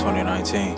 [0.00, 0.76] 2019.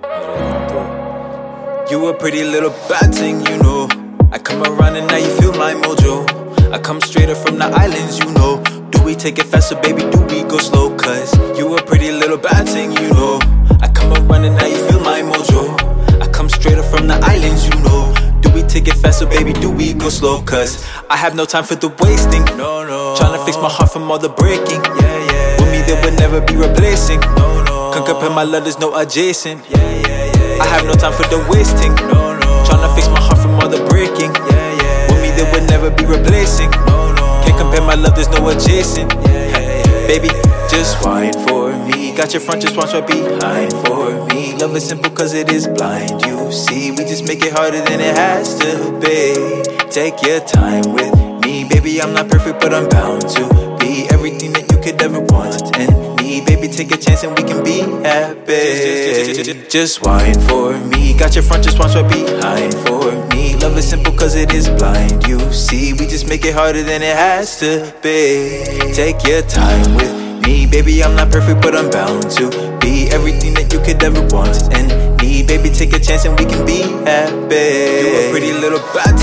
[0.00, 1.90] That's what going through.
[1.90, 3.88] You a pretty little bad thing, you know.
[4.32, 6.24] I come around and now you feel my mojo.
[6.72, 8.62] I come straight up from the islands, you know.
[8.90, 10.02] Do we take it faster, baby?
[10.10, 10.96] Do we go slow?
[10.96, 13.38] Cause you a pretty little bad thing, you know.
[13.82, 15.76] I come around and now you feel my mojo.
[16.22, 18.14] I come straight up from the islands, you know.
[18.40, 19.52] Do we take it faster, baby?
[19.52, 20.40] Do we go slow?
[20.42, 22.44] Cause I have no time for the wasting.
[22.56, 23.14] No, no.
[23.18, 24.82] Tryna fix my heart from all the breaking.
[24.82, 25.60] Yeah, yeah.
[25.60, 27.20] With me, there would never be replacing.
[27.36, 27.71] No, no.
[28.12, 29.64] Can't compare my love, there's no adjacent.
[29.70, 30.62] Yeah, yeah, yeah.
[30.62, 31.94] I have no time for the wasting.
[32.12, 32.50] No, no.
[32.68, 34.28] Tryna fix my heart from all the breaking.
[34.52, 35.08] Yeah, yeah.
[35.08, 36.68] With me, there would never be replacing.
[36.84, 37.40] No, no.
[37.46, 39.10] Can't compare my love, there's no adjacent.
[39.14, 40.06] Yeah, yeah, yeah.
[40.06, 40.28] Baby,
[40.68, 42.14] just whine for me.
[42.14, 44.58] Got your front, just watch right behind for me.
[44.58, 46.90] Love is simple cause it is blind, you see.
[46.90, 49.40] We just make it harder than it has to be.
[49.88, 54.72] Take your time with Baby, I'm not perfect, but I'm bound to be everything that
[54.72, 56.46] you could ever want and need.
[56.46, 59.68] Baby, take a chance and we can be happy.
[59.68, 61.12] Just whine for me.
[61.12, 63.54] Got your front, just watch right behind for me.
[63.56, 65.92] Love is simple cause it is blind, you see.
[65.92, 68.64] We just make it harder than it has to be.
[68.94, 70.66] Take your time with me.
[70.66, 72.48] Baby, I'm not perfect, but I'm bound to
[72.80, 74.88] be everything that you could ever want and
[75.20, 75.48] need.
[75.48, 78.08] Baby, take a chance and we can be happy.
[78.08, 79.21] You a pretty little bad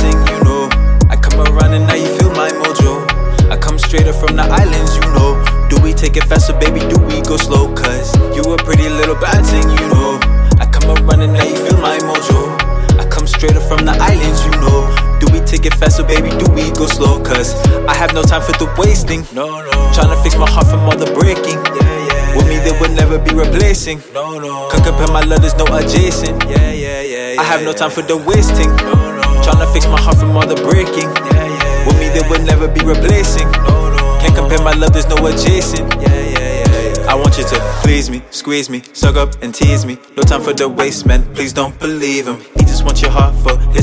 [4.20, 5.40] from the islands, you know.
[5.70, 6.84] Do we take it faster, baby?
[6.92, 7.74] Do we go slow?
[7.74, 10.20] Cause you a pretty little bad thing, you know.
[10.60, 12.52] I come around and now you feel my mojo.
[13.00, 14.84] I come straight up from the islands, you know.
[15.24, 16.30] Do we take it faster, baby?
[16.36, 17.24] Do we go slow?
[17.24, 17.56] Cause
[17.88, 19.24] I have no time for the wasting.
[19.34, 19.72] No, no.
[19.96, 21.60] Tryna fix my heart from all the breaking.
[21.80, 22.36] Yeah, yeah.
[22.36, 24.04] With me, there would never be replacing.
[24.14, 24.70] No, no.
[24.72, 26.44] Can't compare my love, there's no adjacent.
[26.44, 27.34] Yeah, yeah, yeah.
[27.34, 28.70] yeah I have no time for the wasting.
[28.84, 29.24] No, no.
[29.46, 31.08] Tryna fix my heart from all the breaking.
[31.32, 31.88] Yeah, yeah.
[31.88, 33.50] With me, there would never be replacing.
[33.64, 33.89] No, no.
[34.20, 35.92] Can't compare my love, there's no adjacent.
[36.02, 37.06] Yeah, yeah, yeah, yeah.
[37.10, 39.98] I want you to please me, squeeze me, suck up and tease me.
[40.16, 41.24] No time for the waste, man.
[41.34, 42.40] Please don't believe him.
[42.58, 43.34] He just wants your heart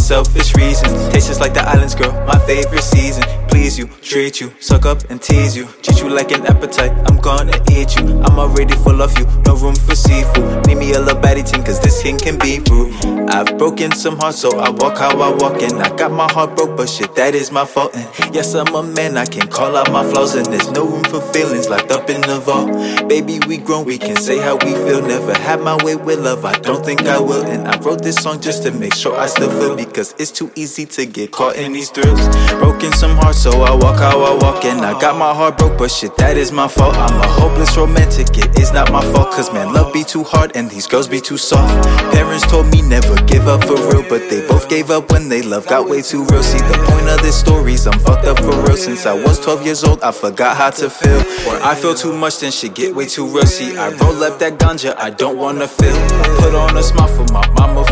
[0.07, 0.93] selfish reasons.
[1.13, 2.13] Tastes just like the islands, girl.
[2.27, 3.25] My favorite season.
[3.49, 5.67] Please you, treat you, suck up and tease you.
[5.83, 6.93] Treat you like an appetite.
[7.09, 8.21] I'm gonna eat you.
[8.23, 9.27] I'm already full of you.
[9.47, 10.67] No room for seafood.
[10.67, 12.93] Need me a little baddie ting, cause this king can be rude.
[13.31, 15.63] I've broken some hearts, so I walk how I walk.
[15.63, 17.97] And I got my heart broke, but shit, that is my fault.
[17.97, 19.17] And yes, I'm a man.
[19.17, 22.21] I can call out my flaws, and there's no room for feelings locked up in
[22.21, 22.69] the vault.
[23.09, 25.01] Baby, we grown, we can say how we feel.
[25.01, 27.45] Never had my way with love, I don't think I will.
[27.47, 30.51] And I wrote this song just to make sure I still feel because it's too
[30.55, 32.21] easy to get caught in these thrills.
[32.51, 34.65] Broken some hearts, so I walk how I walk.
[34.65, 36.95] And I got my heart broke, but shit, that is my fault.
[36.97, 39.31] I'm a hopeless romantic, it is not my fault.
[39.33, 41.73] Cause man, love be too hard and these girls be too soft.
[42.13, 45.41] Parents told me never give up for real, but they both gave up when they
[45.41, 46.43] love got way too real.
[46.43, 48.77] See, the point of this story's I'm fucked up for real.
[48.77, 51.21] Since I was 12 years old, I forgot how to feel.
[51.49, 53.47] Or I feel too much, then shit get way too real.
[53.47, 55.97] See, I roll up that ganja, I don't wanna feel.
[56.39, 57.86] Put on a smile for my mama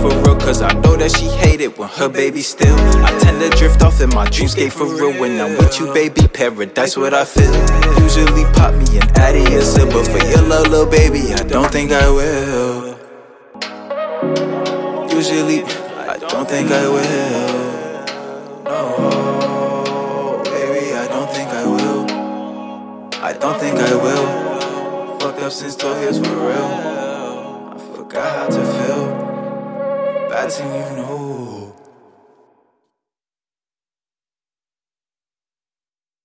[0.45, 2.77] cause I know that she hate it when her baby still.
[3.03, 5.19] I tend to drift off in my dreamscape for real.
[5.19, 7.55] When I'm with you, baby, paradise what I feel.
[8.03, 11.93] Usually pop me an addy or but for your love, little baby, I don't think
[11.93, 12.99] I will.
[15.11, 18.05] Usually, I don't think I will.
[18.65, 22.05] No, baby, I don't think I will.
[23.25, 25.19] I don't think I will.
[25.19, 26.71] Fucked up since 12 years for real.
[27.73, 28.84] I forgot how to feel.
[30.45, 31.44] Bad you know.